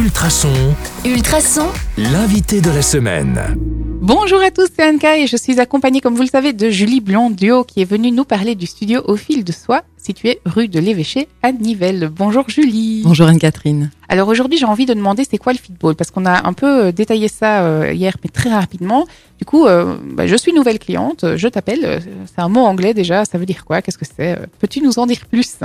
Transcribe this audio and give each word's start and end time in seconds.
Ultrason, 0.00 0.48
Ultrason, 1.04 1.66
l'invité 1.98 2.62
de 2.62 2.70
la 2.70 2.80
semaine. 2.80 3.38
Bonjour 4.00 4.40
à 4.40 4.50
tous, 4.50 4.68
c'est 4.74 4.88
Anka 4.88 5.18
et 5.18 5.26
je 5.26 5.36
suis 5.36 5.60
accompagnée, 5.60 6.00
comme 6.00 6.14
vous 6.14 6.22
le 6.22 6.28
savez, 6.28 6.54
de 6.54 6.70
Julie 6.70 7.02
Blondio 7.02 7.64
qui 7.64 7.82
est 7.82 7.84
venue 7.84 8.10
nous 8.10 8.24
parler 8.24 8.54
du 8.54 8.64
studio 8.64 9.02
Au 9.04 9.16
fil 9.16 9.44
de 9.44 9.52
soi, 9.52 9.82
situé 9.98 10.40
rue 10.46 10.68
de 10.68 10.80
l'Évêché 10.80 11.28
à 11.42 11.52
Nivelles. 11.52 12.10
Bonjour 12.10 12.48
Julie. 12.48 13.02
Bonjour 13.04 13.26
Anne-Catherine. 13.26 13.90
Alors 14.08 14.28
aujourd'hui, 14.28 14.56
j'ai 14.56 14.64
envie 14.64 14.86
de 14.86 14.94
demander 14.94 15.26
c'est 15.30 15.36
quoi 15.36 15.52
le 15.52 15.58
football? 15.58 15.96
Parce 15.96 16.10
qu'on 16.10 16.24
a 16.24 16.48
un 16.48 16.54
peu 16.54 16.86
euh, 16.86 16.92
détaillé 16.92 17.28
ça 17.28 17.64
euh, 17.64 17.92
hier, 17.92 18.14
mais 18.24 18.30
très 18.30 18.48
rapidement. 18.48 19.06
Du 19.38 19.44
coup, 19.44 19.66
euh, 19.66 19.98
bah, 20.02 20.26
je 20.26 20.34
suis 20.34 20.54
nouvelle 20.54 20.78
cliente, 20.78 21.36
je 21.36 21.48
t'appelle. 21.48 22.02
C'est 22.24 22.40
un 22.40 22.48
mot 22.48 22.60
anglais 22.60 22.94
déjà, 22.94 23.26
ça 23.26 23.36
veut 23.36 23.44
dire 23.44 23.66
quoi? 23.66 23.82
Qu'est-ce 23.82 23.98
que 23.98 24.06
c'est? 24.06 24.38
Peux-tu 24.60 24.80
nous 24.80 24.98
en 24.98 25.06
dire 25.06 25.26
plus? 25.30 25.56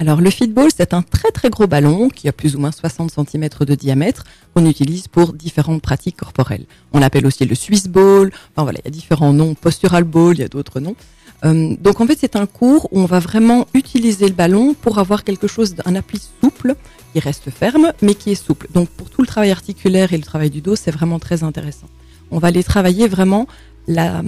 Alors 0.00 0.20
le 0.20 0.28
feedball, 0.30 0.70
c'est 0.76 0.92
un 0.92 1.02
très 1.02 1.30
très 1.30 1.50
gros 1.50 1.66
ballon 1.66 2.08
qui 2.08 2.28
a 2.28 2.32
plus 2.32 2.56
ou 2.56 2.58
moins 2.58 2.72
60 2.72 3.12
cm 3.12 3.48
de 3.60 3.74
diamètre 3.74 4.24
qu'on 4.52 4.66
utilise 4.66 5.06
pour 5.06 5.32
différentes 5.32 5.82
pratiques 5.82 6.16
corporelles. 6.16 6.66
On 6.92 6.98
l'appelle 6.98 7.26
aussi 7.26 7.44
le 7.44 7.54
Swiss 7.54 7.86
ball. 7.86 8.32
Enfin 8.52 8.64
voilà, 8.64 8.80
il 8.80 8.86
y 8.86 8.88
a 8.88 8.90
différents 8.90 9.32
noms. 9.32 9.54
Postural 9.54 10.04
ball, 10.04 10.36
il 10.36 10.40
y 10.40 10.44
a 10.44 10.48
d'autres 10.48 10.80
noms. 10.80 10.96
Euh, 11.44 11.76
donc 11.80 12.00
en 12.00 12.06
fait, 12.06 12.18
c'est 12.20 12.36
un 12.36 12.46
cours 12.46 12.88
où 12.92 13.00
on 13.00 13.06
va 13.06 13.20
vraiment 13.20 13.66
utiliser 13.72 14.26
le 14.26 14.34
ballon 14.34 14.74
pour 14.74 14.98
avoir 14.98 15.22
quelque 15.22 15.46
chose 15.46 15.74
d'un 15.74 15.94
appui 15.94 16.20
souple 16.42 16.74
qui 17.12 17.20
reste 17.20 17.50
ferme 17.50 17.92
mais 18.02 18.14
qui 18.14 18.32
est 18.32 18.34
souple. 18.34 18.66
Donc 18.74 18.88
pour 18.88 19.10
tout 19.10 19.20
le 19.20 19.28
travail 19.28 19.52
articulaire 19.52 20.12
et 20.12 20.16
le 20.16 20.24
travail 20.24 20.50
du 20.50 20.60
dos, 20.60 20.74
c'est 20.74 20.90
vraiment 20.90 21.20
très 21.20 21.44
intéressant. 21.44 21.88
On 22.32 22.38
va 22.38 22.48
aller 22.48 22.64
travailler 22.64 23.06
vraiment 23.06 23.46
la, 23.86 24.22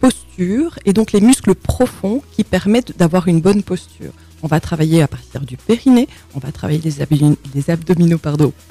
posture 0.00 0.78
et 0.84 0.92
donc 0.92 1.12
les 1.12 1.20
muscles 1.20 1.54
profonds 1.54 2.22
qui 2.32 2.44
permettent 2.44 2.96
d'avoir 2.96 3.28
une 3.28 3.40
bonne 3.40 3.62
posture. 3.62 4.12
On 4.42 4.46
va 4.46 4.60
travailler 4.60 5.00
à 5.00 5.08
partir 5.08 5.40
du 5.40 5.56
périnée, 5.56 6.06
on 6.34 6.38
va 6.38 6.52
travailler 6.52 6.80
les, 6.84 7.00
abdominaux, 7.00 7.36
les 7.54 7.70
abdominaux 7.70 8.20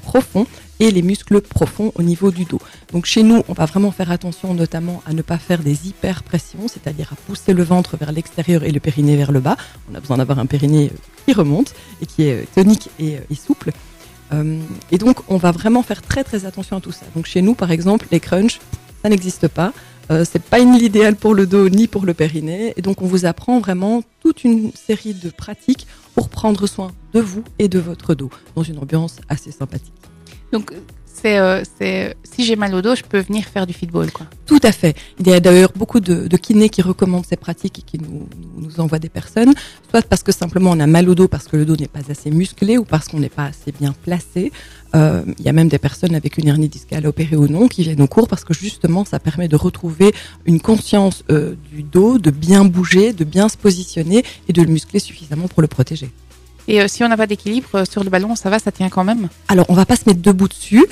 profonds 0.04 0.46
et 0.80 0.92
les 0.92 1.02
muscles 1.02 1.42
profonds 1.42 1.92
au 1.96 2.04
niveau 2.04 2.30
du 2.30 2.46
dos. 2.46 2.60
Donc 2.92 3.06
chez 3.06 3.24
nous, 3.24 3.44
on 3.48 3.54
va 3.54 3.66
vraiment 3.66 3.92
faire 3.92 4.12
attention 4.12 4.54
notamment 4.54 5.02
à 5.08 5.14
ne 5.14 5.24
pas 5.24 5.40
faire 5.40 5.64
des 5.64 5.88
hyperpressions, 5.88 6.68
c'est-à-dire 6.68 7.12
à 7.14 7.16
pousser 7.16 7.54
le 7.54 7.64
ventre 7.64 7.98
vers 7.98 8.12
l'extérieur 8.12 8.64
et 8.64 8.72
le 8.72 8.80
périnée 8.80 9.16
vers 9.16 9.32
le 9.32 9.40
bas. 9.40 9.58
On 9.92 9.96
a 9.96 10.00
besoin 10.00 10.18
d'avoir 10.18 10.38
un 10.38 10.46
périnée 10.46 10.92
euh, 10.94 10.98
qui 11.26 11.34
remonte 11.34 11.74
et 12.02 12.06
qui 12.06 12.24
est 12.24 12.44
euh, 12.44 12.46
tonique 12.54 12.90
et, 13.00 13.16
euh, 13.16 13.22
et 13.32 13.36
souple. 13.36 13.72
Et 14.90 14.98
donc, 14.98 15.20
on 15.28 15.38
va 15.38 15.52
vraiment 15.52 15.84
faire 15.84 16.02
très 16.02 16.24
très 16.24 16.48
attention 16.48 16.78
à 16.78 16.82
tout 16.82 16.92
ça. 16.92 17.06
Donc 17.16 17.28
chez 17.28 17.44
nous, 17.44 17.54
par 17.54 17.70
exemple, 17.70 18.08
les 18.12 18.20
crunchs, 18.20 18.60
ça 19.04 19.10
n'existe 19.10 19.48
pas. 19.48 19.74
Euh, 20.12 20.26
c'est 20.30 20.42
pas 20.42 20.64
ni 20.64 20.80
l'idéal 20.80 21.16
pour 21.16 21.34
le 21.34 21.48
dos 21.48 21.70
ni 21.70 21.88
pour 21.88 22.06
le 22.06 22.14
périnée. 22.14 22.74
Et 22.78 22.82
donc, 22.82 23.02
on 23.02 23.06
vous 23.06 23.26
apprend 23.26 23.60
vraiment 23.60 24.04
toute 24.22 24.44
une 24.44 24.72
série 24.74 25.14
de 25.14 25.30
pratiques 25.30 25.88
pour 26.16 26.30
prendre 26.30 26.68
soin 26.68 26.92
de 27.14 27.22
vous 27.22 27.44
et 27.60 27.68
de 27.68 27.80
votre 27.80 28.16
dos 28.16 28.30
dans 28.56 28.64
une 28.64 28.80
ambiance 28.80 29.18
assez 29.30 29.52
sympathique. 29.52 29.94
C'est 31.24 31.40
euh, 31.40 31.64
c'est 31.80 32.16
si 32.24 32.44
j'ai 32.44 32.56
mal 32.56 32.76
au 32.76 32.82
dos, 32.82 32.96
je 32.96 33.04
peux 33.04 33.20
venir 33.20 33.46
faire 33.46 33.66
du 33.66 33.74
football 33.74 34.12
quoi. 34.12 34.28
Tout 34.46 34.60
à 34.62 34.72
fait. 34.72 34.96
Il 35.20 35.28
y 35.28 35.34
a 35.34 35.40
d'ailleurs 35.40 35.72
beaucoup 35.76 36.02
de, 36.02 36.28
kinés 36.38 36.70
qui 36.70 36.82
recommandent 36.82 37.26
ces 37.26 37.38
pratiques 37.38 37.80
et 37.80 37.82
qui 37.82 37.98
nous 37.98 38.80
envoient 38.80 39.00
des 39.00 39.10
personnes, 39.10 39.54
soit 39.90 40.02
parce 40.02 40.22
que 40.22 40.34
simplement 40.34 40.72
on 40.72 40.80
a 40.80 40.88
mal 40.88 41.10
au 41.10 41.16
dos 41.16 41.30
parce 41.30 41.48
que 41.48 41.56
le 41.56 41.66
dos 41.66 41.78
n'est 41.78 41.88
pas 41.88 42.02
assez 42.10 42.30
musclé 42.30 42.78
ou 42.78 42.84
parce 42.84 43.08
qu'on 43.08 43.20
n'est 43.20 43.30
pas 43.30 43.46
assez 43.46 43.72
bien 43.72 43.94
placé. 44.04 44.52
Euh, 44.96 45.24
il 45.40 45.46
y 45.46 45.50
a 45.50 45.54
même 45.54 45.70
des 45.70 45.80
personnes 45.80 46.14
avec 46.14 46.38
une 46.38 46.48
hernie 46.48 46.68
discale 46.68 47.08
opérée 47.08 47.38
ou 47.38 47.48
non 47.48 47.68
qui 47.68 47.84
viennent 47.84 48.02
au 48.02 48.08
cours 48.08 48.28
parce 48.28 48.44
que 48.44 48.54
justement 48.54 49.06
ça 49.06 49.20
permet 49.20 49.48
de 49.48 49.56
retrouver 49.56 50.14
une 50.46 50.60
conscience 50.60 51.24
euh, 51.32 51.56
du 51.72 51.84
dos, 51.84 52.20
de 52.20 52.32
bien 52.32 52.66
bouger, 52.66 53.14
de 53.14 53.24
bien 53.24 53.48
se 53.48 53.58
positionner 53.58 54.24
et 54.50 54.54
de 54.54 54.62
le 54.62 54.68
muscler 54.68 55.00
suffisamment 55.00 55.48
pour 55.48 55.62
le 55.62 55.68
protéger. 55.68 56.12
Et 56.68 56.82
euh, 56.82 56.88
si 56.88 57.04
on 57.04 57.10
n'a 57.10 57.18
pas 57.18 57.28
d'équilibre 57.28 57.68
euh, 57.76 57.86
sur 57.86 58.04
le 58.04 58.10
ballon, 58.10 58.36
ça 58.36 58.50
va, 58.50 58.60
ça 58.60 58.72
tient 58.72 58.90
quand 58.90 59.04
même. 59.04 59.28
Alors, 59.50 59.66
on 59.70 59.74
va 59.74 59.86
pas 59.86 59.96
se 59.96 60.04
mettre 60.08 60.22
debout 60.22 60.48
dessus. 60.48 60.86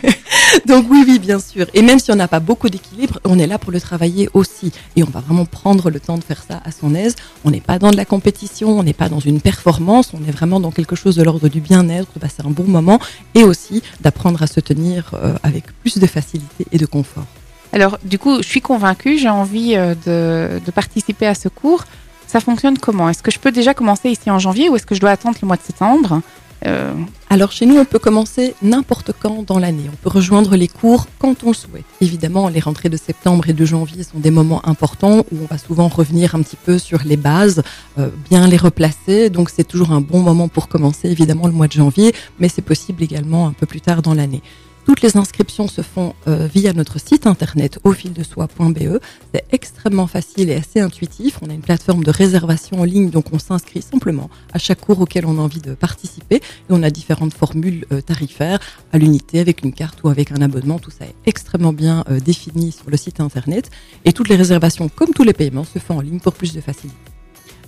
Donc 0.66 0.86
oui, 0.88 1.04
oui, 1.06 1.18
bien 1.18 1.40
sûr. 1.40 1.66
Et 1.74 1.82
même 1.82 1.98
si 1.98 2.12
on 2.12 2.16
n'a 2.16 2.28
pas 2.28 2.40
beaucoup 2.40 2.68
d'équilibre, 2.68 3.18
on 3.24 3.38
est 3.38 3.46
là 3.46 3.58
pour 3.58 3.72
le 3.72 3.80
travailler 3.80 4.28
aussi. 4.34 4.72
Et 4.96 5.02
on 5.02 5.10
va 5.10 5.20
vraiment 5.20 5.44
prendre 5.44 5.90
le 5.90 6.00
temps 6.00 6.18
de 6.18 6.24
faire 6.24 6.42
ça 6.46 6.60
à 6.64 6.70
son 6.70 6.94
aise. 6.94 7.16
On 7.44 7.50
n'est 7.50 7.60
pas 7.60 7.78
dans 7.78 7.90
de 7.90 7.96
la 7.96 8.04
compétition, 8.04 8.78
on 8.78 8.82
n'est 8.82 8.92
pas 8.92 9.08
dans 9.08 9.20
une 9.20 9.40
performance, 9.40 10.12
on 10.14 10.26
est 10.28 10.32
vraiment 10.32 10.60
dans 10.60 10.70
quelque 10.70 10.96
chose 10.96 11.16
de 11.16 11.22
l'ordre 11.22 11.48
du 11.48 11.60
bien-être, 11.60 12.08
de 12.14 12.20
passer 12.20 12.42
un 12.44 12.50
bon 12.50 12.64
moment 12.64 13.00
et 13.34 13.42
aussi 13.42 13.82
d'apprendre 14.00 14.42
à 14.42 14.46
se 14.46 14.60
tenir 14.60 15.12
euh, 15.14 15.34
avec 15.42 15.64
plus 15.80 15.98
de 15.98 16.06
facilité 16.06 16.66
et 16.72 16.78
de 16.78 16.86
confort. 16.86 17.26
Alors, 17.72 17.98
du 18.04 18.18
coup, 18.18 18.42
je 18.42 18.48
suis 18.48 18.60
convaincue, 18.60 19.18
j'ai 19.18 19.28
envie 19.28 19.74
de, 19.74 20.60
de 20.64 20.70
participer 20.72 21.26
à 21.26 21.34
ce 21.36 21.48
cours. 21.48 21.84
Ça 22.30 22.38
fonctionne 22.38 22.78
comment? 22.78 23.08
Est-ce 23.08 23.24
que 23.24 23.32
je 23.32 23.40
peux 23.40 23.50
déjà 23.50 23.74
commencer 23.74 24.08
ici 24.08 24.30
en 24.30 24.38
janvier 24.38 24.68
ou 24.68 24.76
est-ce 24.76 24.86
que 24.86 24.94
je 24.94 25.00
dois 25.00 25.10
attendre 25.10 25.36
le 25.42 25.48
mois 25.48 25.56
de 25.56 25.62
septembre? 25.62 26.20
Euh, 26.64 26.94
Alors 27.28 27.50
chez 27.50 27.66
nous, 27.66 27.76
on 27.76 27.84
peut 27.84 27.98
commencer 27.98 28.54
n'importe 28.62 29.10
quand 29.18 29.42
dans 29.44 29.58
l'année. 29.58 29.90
On 29.92 29.96
peut 29.96 30.10
rejoindre 30.16 30.54
les 30.54 30.68
cours 30.68 31.08
quand 31.18 31.42
on 31.42 31.48
le 31.48 31.54
souhaite. 31.54 31.84
Évidemment, 32.00 32.48
les 32.48 32.60
rentrées 32.60 32.88
de 32.88 32.96
septembre 32.96 33.48
et 33.48 33.52
de 33.52 33.64
janvier 33.64 34.04
sont 34.04 34.20
des 34.20 34.30
moments 34.30 34.64
importants 34.64 35.24
où 35.32 35.38
on 35.42 35.46
va 35.46 35.58
souvent 35.58 35.88
revenir 35.88 36.36
un 36.36 36.42
petit 36.42 36.54
peu 36.54 36.78
sur 36.78 37.00
les 37.04 37.16
bases, 37.16 37.64
euh, 37.98 38.10
bien 38.30 38.46
les 38.46 38.58
replacer. 38.58 39.28
Donc 39.28 39.50
c'est 39.50 39.64
toujours 39.64 39.90
un 39.90 40.00
bon 40.00 40.20
moment 40.20 40.46
pour 40.46 40.68
commencer, 40.68 41.08
évidemment, 41.08 41.48
le 41.48 41.52
mois 41.52 41.66
de 41.66 41.72
janvier, 41.72 42.14
mais 42.38 42.48
c'est 42.48 42.62
possible 42.62 43.02
également 43.02 43.48
un 43.48 43.52
peu 43.52 43.66
plus 43.66 43.80
tard 43.80 44.02
dans 44.02 44.14
l'année. 44.14 44.42
Toutes 44.90 45.02
les 45.02 45.16
inscriptions 45.16 45.68
se 45.68 45.82
font 45.82 46.14
euh, 46.26 46.48
via 46.52 46.72
notre 46.72 46.98
site 46.98 47.28
internet 47.28 47.78
aufildesoi.be. 47.84 48.98
C'est 49.32 49.44
extrêmement 49.52 50.08
facile 50.08 50.50
et 50.50 50.56
assez 50.56 50.80
intuitif. 50.80 51.38
On 51.42 51.48
a 51.48 51.54
une 51.54 51.60
plateforme 51.60 52.02
de 52.02 52.10
réservation 52.10 52.80
en 52.80 52.82
ligne, 52.82 53.08
donc 53.08 53.26
on 53.32 53.38
s'inscrit 53.38 53.82
simplement 53.82 54.28
à 54.52 54.58
chaque 54.58 54.80
cours 54.80 55.00
auquel 55.00 55.26
on 55.26 55.38
a 55.38 55.42
envie 55.42 55.60
de 55.60 55.74
participer. 55.74 56.38
Et 56.38 56.70
on 56.70 56.82
a 56.82 56.90
différentes 56.90 57.34
formules 57.34 57.86
euh, 57.92 58.00
tarifaires 58.00 58.58
à 58.92 58.98
l'unité, 58.98 59.38
avec 59.38 59.62
une 59.62 59.72
carte 59.72 60.02
ou 60.02 60.08
avec 60.08 60.32
un 60.32 60.42
abonnement. 60.42 60.80
Tout 60.80 60.90
ça 60.90 61.04
est 61.04 61.14
extrêmement 61.24 61.72
bien 61.72 62.02
euh, 62.10 62.18
défini 62.18 62.72
sur 62.72 62.90
le 62.90 62.96
site 62.96 63.20
internet. 63.20 63.70
Et 64.04 64.12
toutes 64.12 64.28
les 64.28 64.34
réservations, 64.34 64.88
comme 64.88 65.10
tous 65.10 65.22
les 65.22 65.34
paiements, 65.34 65.62
se 65.62 65.78
font 65.78 65.98
en 65.98 66.00
ligne 66.00 66.18
pour 66.18 66.32
plus 66.32 66.52
de 66.52 66.60
facilité. 66.60 66.98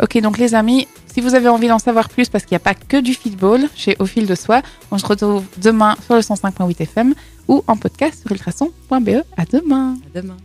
Ok, 0.02 0.20
donc 0.20 0.38
les 0.38 0.56
amis, 0.56 0.88
si 1.12 1.20
vous 1.20 1.34
avez 1.34 1.48
envie 1.48 1.68
d'en 1.68 1.78
savoir 1.78 2.08
plus, 2.08 2.28
parce 2.28 2.44
qu'il 2.44 2.54
n'y 2.54 2.62
a 2.62 2.64
pas 2.64 2.74
que 2.74 2.98
du 3.00 3.14
football 3.14 3.68
chez 3.74 3.96
Au 3.98 4.06
fil 4.06 4.26
de 4.26 4.34
soi, 4.34 4.62
on 4.90 4.98
se 4.98 5.06
retrouve 5.06 5.44
demain 5.58 5.96
sur 6.04 6.14
le 6.14 6.20
105.8 6.20 6.82
FM 6.82 7.14
ou 7.48 7.62
en 7.66 7.76
podcast 7.76 8.22
sur 8.22 8.32
ultrason.be. 8.32 9.22
À 9.36 9.44
demain. 9.44 9.96
À 10.14 10.20
demain. 10.20 10.36